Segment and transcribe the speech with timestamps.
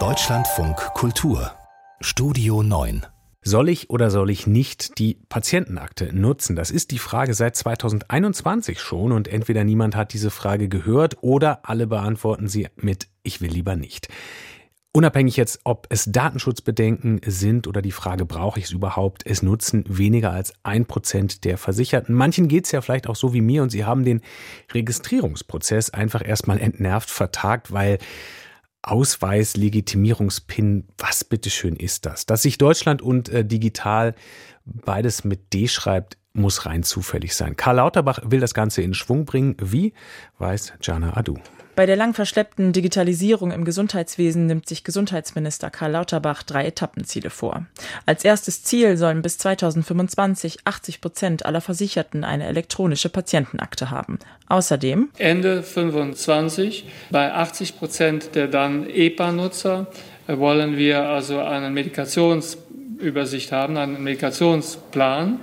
[0.00, 1.52] Deutschlandfunk Kultur
[2.00, 3.06] Studio 9
[3.42, 6.56] soll ich oder soll ich nicht die Patientenakte nutzen?
[6.56, 11.68] Das ist die Frage seit 2021 schon und entweder niemand hat diese Frage gehört oder
[11.68, 14.08] alle beantworten sie mit Ich will lieber nicht.
[14.96, 19.82] Unabhängig jetzt, ob es Datenschutzbedenken sind oder die Frage, brauche ich es überhaupt, es nutzen
[19.88, 22.14] weniger als ein Prozent der Versicherten.
[22.14, 24.20] Manchen geht es ja vielleicht auch so wie mir und sie haben den
[24.72, 27.98] Registrierungsprozess einfach erstmal entnervt vertagt, weil
[28.82, 32.24] Ausweis, Legitimierungspin, was bitteschön ist das?
[32.24, 34.14] Dass sich Deutschland und äh, digital
[34.64, 37.56] beides mit D schreibt, muss rein zufällig sein.
[37.56, 39.56] Karl Lauterbach will das Ganze in Schwung bringen.
[39.60, 39.94] Wie,
[40.38, 41.38] weiß Jana Adu.
[41.76, 47.66] Bei der lang verschleppten Digitalisierung im Gesundheitswesen nimmt sich Gesundheitsminister Karl Lauterbach drei Etappenziele vor.
[48.06, 54.20] Als erstes Ziel sollen bis 2025 80 Prozent aller Versicherten eine elektronische Patientenakte haben.
[54.48, 59.88] Außerdem Ende 25 bei 80 Prozent der dann EPA-Nutzer
[60.28, 65.40] wollen wir also eine Medikationsübersicht haben, einen Medikationsplan.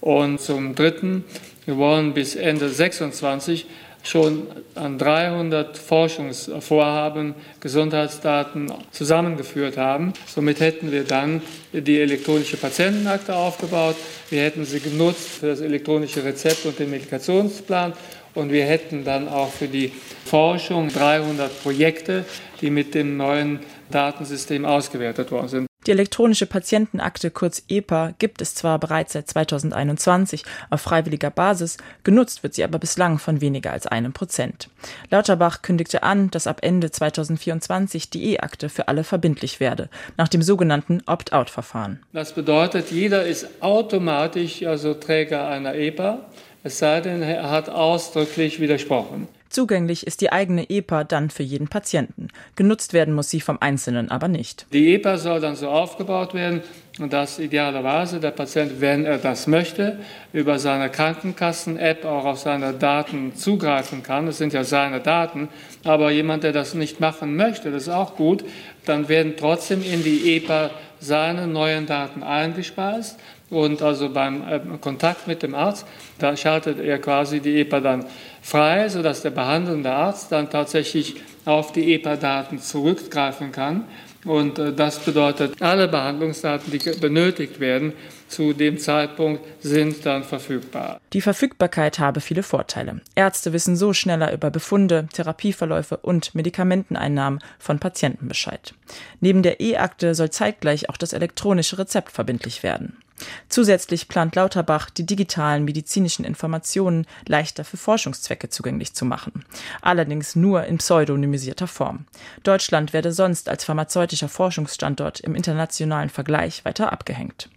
[0.00, 1.24] Und zum Dritten,
[1.66, 3.66] wir wollen bis Ende 26
[4.02, 10.12] schon an 300 Forschungsvorhaben Gesundheitsdaten zusammengeführt haben.
[10.26, 13.96] Somit hätten wir dann die elektronische Patientenakte aufgebaut.
[14.30, 17.92] Wir hätten sie genutzt für das elektronische Rezept und den Medikationsplan.
[18.34, 19.92] Und wir hätten dann auch für die
[20.24, 22.24] Forschung 300 Projekte,
[22.60, 23.60] die mit dem neuen
[23.90, 25.67] Datensystem ausgewertet worden sind.
[25.88, 32.42] Die elektronische Patientenakte kurz EPA gibt es zwar bereits seit 2021 auf freiwilliger Basis, genutzt
[32.42, 34.68] wird sie aber bislang von weniger als einem Prozent.
[35.10, 40.42] Lauterbach kündigte an, dass ab Ende 2024 die E-Akte für alle verbindlich werde, nach dem
[40.42, 42.00] sogenannten Opt-out-Verfahren.
[42.12, 46.18] Das bedeutet, jeder ist automatisch also Träger einer EPA,
[46.64, 49.26] es sei denn, er hat ausdrücklich widersprochen.
[49.48, 52.28] Zugänglich ist die eigene EPA dann für jeden Patienten.
[52.56, 54.66] Genutzt werden muss sie vom Einzelnen aber nicht.
[54.72, 56.62] Die EPA soll dann so aufgebaut werden,
[56.98, 59.98] dass idealerweise der Patient, wenn er das möchte,
[60.32, 64.26] über seine Krankenkassen-App auch auf seine Daten zugreifen kann.
[64.26, 65.48] Das sind ja seine Daten.
[65.84, 68.44] Aber jemand, der das nicht machen möchte, das ist auch gut,
[68.84, 70.70] dann werden trotzdem in die EPA
[71.00, 73.18] seine neuen Daten eingespeist.
[73.50, 75.86] Und also beim äh, Kontakt mit dem Arzt,
[76.18, 78.04] da schaltet er quasi die EPA dann
[78.42, 83.84] frei, sodass der behandelnde Arzt dann tatsächlich auf die EPA-Daten zurückgreifen kann.
[84.24, 87.92] Und äh, das bedeutet, alle Behandlungsdaten, die benötigt werden,
[88.28, 91.00] zu dem Zeitpunkt sind dann verfügbar.
[91.14, 93.00] Die Verfügbarkeit habe viele Vorteile.
[93.14, 98.74] Ärzte wissen so schneller über Befunde, Therapieverläufe und Medikamenteneinnahmen von Patienten Bescheid.
[99.20, 102.98] Neben der E-Akte soll zeitgleich auch das elektronische Rezept verbindlich werden.
[103.48, 109.44] Zusätzlich plant Lauterbach, die digitalen medizinischen Informationen leichter für Forschungszwecke zugänglich zu machen.
[109.80, 112.06] Allerdings nur in pseudonymisierter Form.
[112.42, 117.48] Deutschland werde sonst als pharmazeutischer Forschungsstandort im internationalen Vergleich weiter abgehängt.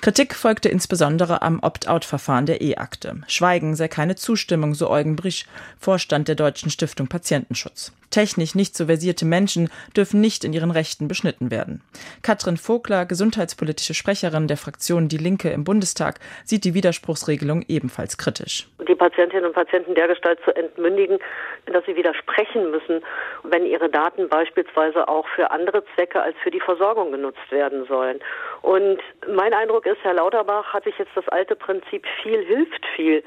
[0.00, 3.22] Kritik folgte insbesondere am Opt-out-Verfahren der E-Akte.
[3.26, 5.46] Schweigen sei keine Zustimmung, so Eugen Brisch,
[5.78, 7.92] Vorstand der Deutschen Stiftung Patientenschutz.
[8.10, 11.82] Technisch nicht so versierte Menschen dürfen nicht in ihren Rechten beschnitten werden.
[12.22, 18.68] Katrin Vogler, gesundheitspolitische Sprecherin der Fraktion Die Linke im Bundestag, sieht die Widerspruchsregelung ebenfalls kritisch.
[18.88, 21.18] Die Patientinnen und Patienten dergestalt zu entmündigen,
[21.66, 23.02] dass sie widersprechen müssen,
[23.42, 28.20] wenn ihre Daten beispielsweise auch für andere Zwecke als für die Versorgung genutzt werden sollen.
[28.62, 33.22] Und mein Eindruck ist, Herr Lauterbach hat sich jetzt das alte Prinzip viel hilft viel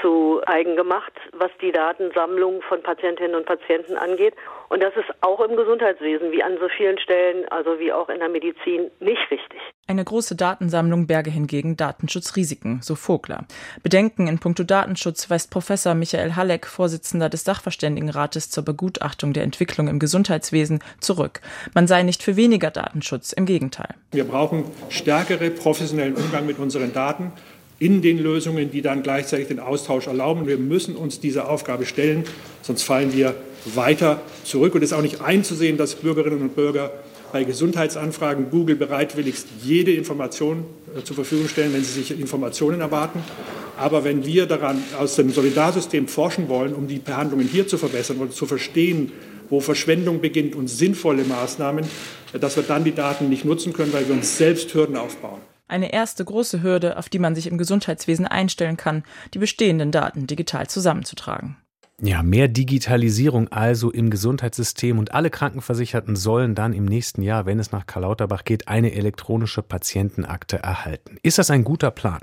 [0.00, 4.34] zu eigen gemacht, was die Datensammlung von Patientinnen und Patienten angeht.
[4.68, 8.18] Und das ist auch im Gesundheitswesen wie an so vielen Stellen, also wie auch in
[8.18, 9.60] der Medizin, nicht richtig.
[9.86, 13.44] Eine große Datensammlung berge hingegen Datenschutzrisiken, so Vogler.
[13.82, 19.88] Bedenken in puncto Datenschutz weist Professor Michael Halleck, Vorsitzender des Sachverständigenrates zur Begutachtung der Entwicklung
[19.88, 21.40] im Gesundheitswesen, zurück.
[21.74, 23.94] Man sei nicht für weniger Datenschutz, im Gegenteil.
[24.12, 27.32] Wir brauchen stärkere professionellen Umgang mit unseren Daten
[27.78, 30.46] in den Lösungen, die dann gleichzeitig den Austausch erlauben.
[30.46, 32.24] Wir müssen uns dieser Aufgabe stellen,
[32.62, 33.34] sonst fallen wir
[33.74, 34.74] weiter zurück.
[34.74, 36.92] Und es ist auch nicht einzusehen, dass Bürgerinnen und Bürger
[37.32, 40.64] bei Gesundheitsanfragen Google bereitwilligst jede Information
[40.96, 43.18] äh, zur Verfügung stellen, wenn sie sich Informationen erwarten.
[43.76, 48.18] Aber wenn wir daran aus dem Solidarsystem forschen wollen, um die Behandlungen hier zu verbessern
[48.18, 49.10] und zu verstehen,
[49.50, 51.84] wo Verschwendung beginnt und sinnvolle Maßnahmen,
[52.34, 55.40] äh, dass wir dann die Daten nicht nutzen können, weil wir uns selbst Hürden aufbauen.
[55.66, 59.02] Eine erste große Hürde, auf die man sich im Gesundheitswesen einstellen kann,
[59.32, 61.56] die bestehenden Daten digital zusammenzutragen.
[62.00, 67.60] Ja, mehr Digitalisierung also im Gesundheitssystem und alle Krankenversicherten sollen dann im nächsten Jahr, wenn
[67.60, 71.18] es nach Karl Lauterbach geht, eine elektronische Patientenakte erhalten.
[71.22, 72.20] Ist das ein guter Plan?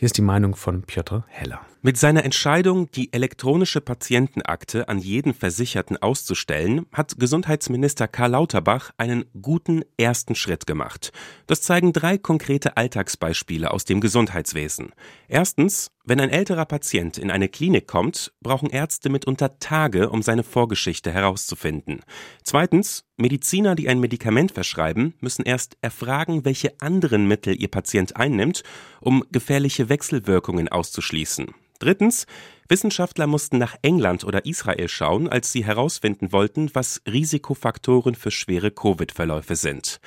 [0.00, 1.60] Hier ist die Meinung von Piotr Heller.
[1.82, 9.26] Mit seiner Entscheidung, die elektronische Patientenakte an jeden Versicherten auszustellen, hat Gesundheitsminister Karl Lauterbach einen
[9.42, 11.12] guten ersten Schritt gemacht.
[11.46, 14.92] Das zeigen drei konkrete Alltagsbeispiele aus dem Gesundheitswesen.
[15.28, 20.42] Erstens, wenn ein älterer Patient in eine Klinik kommt, brauchen Ärzte mitunter Tage, um seine
[20.42, 22.00] Vorgeschichte herauszufinden.
[22.42, 28.64] Zweitens, Mediziner, die ein Medikament verschreiben, müssen erst erfragen, welche anderen Mittel ihr Patient einnimmt,
[29.00, 31.52] um gefährliche Wechselwirkungen auszuschließen.
[31.80, 32.26] Drittens,
[32.68, 38.70] Wissenschaftler mussten nach England oder Israel schauen, als sie herausfinden wollten, was Risikofaktoren für schwere
[38.70, 40.00] Covid-Verläufe sind.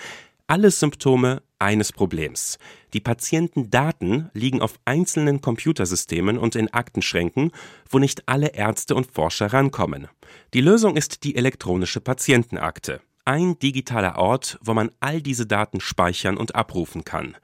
[0.47, 2.57] Alle Symptome eines Problems.
[2.93, 7.51] Die Patientendaten liegen auf einzelnen Computersystemen und in Aktenschränken,
[7.89, 10.07] wo nicht alle Ärzte und Forscher rankommen.
[10.53, 13.01] Die Lösung ist die elektronische Patientenakte.
[13.25, 17.37] Ein digitaler Ort, wo man all diese Daten speichern und abrufen kann.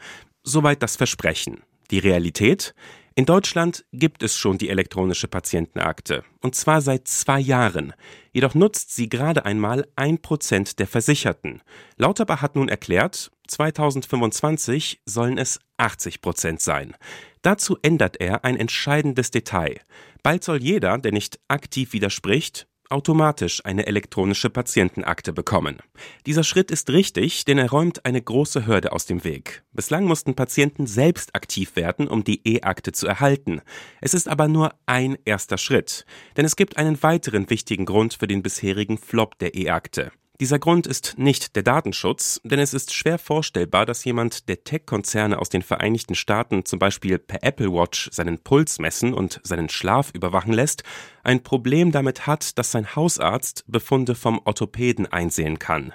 [0.44, 1.64] Soweit das Versprechen.
[1.92, 2.76] Die Realität?
[3.16, 7.94] In Deutschland gibt es schon die elektronische Patientenakte, und zwar seit zwei Jahren.
[8.32, 11.62] Jedoch nutzt sie gerade einmal ein Prozent der Versicherten.
[11.98, 16.96] Lauterbach hat nun erklärt, 2025 sollen es 80 Prozent sein.
[17.42, 19.82] Dazu ändert er ein entscheidendes Detail.
[20.24, 25.78] Bald soll jeder, der nicht aktiv widerspricht, automatisch eine elektronische Patientenakte bekommen.
[26.26, 29.64] Dieser Schritt ist richtig, denn er räumt eine große Hürde aus dem Weg.
[29.74, 33.62] Bislang mussten Patienten selbst aktiv werden, um die E-Akte zu erhalten.
[34.02, 36.06] Es ist aber nur ein erster Schritt,
[36.38, 40.12] denn es gibt einen weiteren wichtigen Grund für den bisherigen Flop der E-Akte.
[40.40, 45.38] Dieser Grund ist nicht der Datenschutz, denn es ist schwer vorstellbar, dass jemand, der Tech-Konzerne
[45.38, 50.12] aus den Vereinigten Staaten zum Beispiel per Apple Watch seinen Puls messen und seinen Schlaf
[50.14, 50.84] überwachen lässt,
[51.24, 55.94] ein Problem damit hat, dass sein Hausarzt Befunde vom Orthopäden einsehen kann.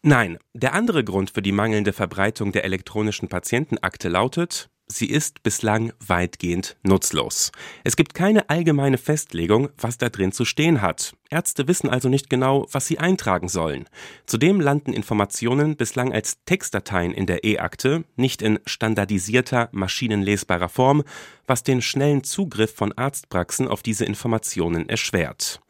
[0.00, 5.92] Nein, der andere Grund für die mangelnde Verbreitung der elektronischen Patientenakte lautet, Sie ist bislang
[6.06, 7.50] weitgehend nutzlos.
[7.82, 11.14] Es gibt keine allgemeine Festlegung, was da drin zu stehen hat.
[11.32, 13.88] Ärzte wissen also nicht genau, was sie eintragen sollen.
[14.26, 21.02] Zudem landen Informationen bislang als Textdateien in der E-Akte, nicht in standardisierter, maschinenlesbarer Form,
[21.46, 25.60] was den schnellen Zugriff von Arztpraxen auf diese Informationen erschwert.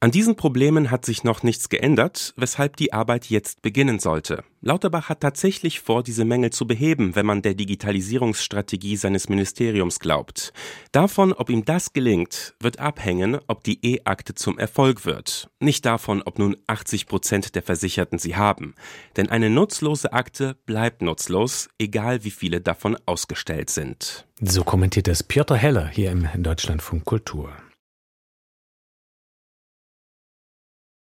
[0.00, 4.44] An diesen Problemen hat sich noch nichts geändert, weshalb die Arbeit jetzt beginnen sollte.
[4.60, 10.52] Lauterbach hat tatsächlich vor, diese Mängel zu beheben, wenn man der Digitalisierungsstrategie seines Ministeriums glaubt.
[10.92, 15.50] Davon, ob ihm das gelingt, wird abhängen, ob die E-Akte zum Erfolg wird.
[15.58, 18.76] Nicht davon, ob nun 80 Prozent der Versicherten sie haben.
[19.16, 24.26] Denn eine nutzlose Akte bleibt nutzlos, egal wie viele davon ausgestellt sind.
[24.40, 27.50] So kommentiert es Piotr Heller hier im Deutschlandfunk Kultur.